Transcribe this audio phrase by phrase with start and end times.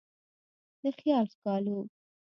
[0.81, 1.77] د خیال ښکالو